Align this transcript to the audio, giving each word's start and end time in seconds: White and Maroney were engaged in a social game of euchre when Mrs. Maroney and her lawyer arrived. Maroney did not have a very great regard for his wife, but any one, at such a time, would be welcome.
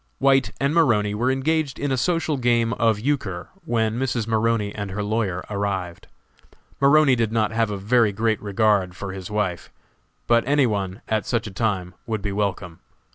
White 0.17 0.51
and 0.59 0.73
Maroney 0.73 1.13
were 1.13 1.29
engaged 1.29 1.77
in 1.77 1.91
a 1.91 1.95
social 1.95 2.35
game 2.37 2.73
of 2.73 2.99
euchre 2.99 3.49
when 3.65 3.99
Mrs. 3.99 4.25
Maroney 4.25 4.73
and 4.73 4.89
her 4.89 5.03
lawyer 5.03 5.45
arrived. 5.47 6.07
Maroney 6.79 7.15
did 7.15 7.31
not 7.31 7.51
have 7.51 7.69
a 7.69 7.77
very 7.77 8.11
great 8.11 8.41
regard 8.41 8.95
for 8.95 9.11
his 9.13 9.29
wife, 9.29 9.71
but 10.25 10.43
any 10.47 10.65
one, 10.65 11.01
at 11.07 11.27
such 11.27 11.45
a 11.45 11.51
time, 11.51 11.93
would 12.07 12.23
be 12.23 12.31
welcome. 12.31 12.79